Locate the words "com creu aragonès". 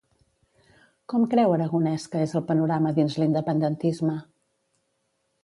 1.13-2.07